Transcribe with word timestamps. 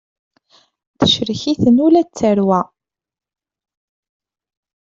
Tecrek-iten 0.99 1.77
ula 1.85 2.01
d 2.07 2.09
tarwa. 2.17 2.61